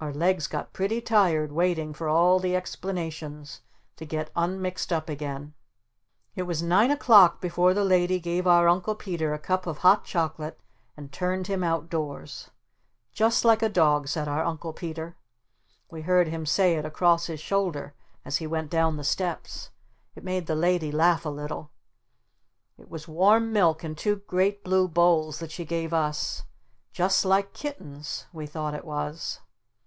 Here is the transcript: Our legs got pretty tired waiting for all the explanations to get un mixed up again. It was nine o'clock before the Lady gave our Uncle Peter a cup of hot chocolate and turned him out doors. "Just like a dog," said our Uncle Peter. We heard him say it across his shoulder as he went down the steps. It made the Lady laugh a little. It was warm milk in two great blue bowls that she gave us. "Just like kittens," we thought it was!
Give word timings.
Our 0.00 0.12
legs 0.14 0.46
got 0.46 0.72
pretty 0.72 1.00
tired 1.00 1.50
waiting 1.50 1.92
for 1.92 2.06
all 2.08 2.38
the 2.38 2.54
explanations 2.54 3.62
to 3.96 4.04
get 4.06 4.30
un 4.36 4.62
mixed 4.62 4.92
up 4.92 5.08
again. 5.08 5.54
It 6.36 6.44
was 6.44 6.62
nine 6.62 6.92
o'clock 6.92 7.40
before 7.40 7.74
the 7.74 7.82
Lady 7.84 8.20
gave 8.20 8.46
our 8.46 8.68
Uncle 8.68 8.94
Peter 8.94 9.34
a 9.34 9.40
cup 9.40 9.66
of 9.66 9.78
hot 9.78 10.04
chocolate 10.04 10.60
and 10.96 11.10
turned 11.10 11.48
him 11.48 11.64
out 11.64 11.90
doors. 11.90 12.48
"Just 13.10 13.44
like 13.44 13.60
a 13.60 13.68
dog," 13.68 14.06
said 14.06 14.28
our 14.28 14.44
Uncle 14.44 14.72
Peter. 14.72 15.16
We 15.90 16.02
heard 16.02 16.28
him 16.28 16.46
say 16.46 16.76
it 16.76 16.84
across 16.86 17.26
his 17.26 17.40
shoulder 17.40 17.92
as 18.24 18.36
he 18.36 18.46
went 18.46 18.70
down 18.70 18.98
the 18.98 19.02
steps. 19.04 19.70
It 20.14 20.22
made 20.22 20.46
the 20.46 20.54
Lady 20.54 20.92
laugh 20.92 21.26
a 21.26 21.28
little. 21.28 21.72
It 22.78 22.88
was 22.88 23.08
warm 23.08 23.52
milk 23.52 23.82
in 23.82 23.96
two 23.96 24.22
great 24.28 24.62
blue 24.62 24.86
bowls 24.86 25.40
that 25.40 25.50
she 25.50 25.64
gave 25.64 25.92
us. 25.92 26.44
"Just 26.92 27.24
like 27.24 27.52
kittens," 27.52 28.26
we 28.32 28.46
thought 28.46 28.74
it 28.74 28.84
was! 28.84 29.40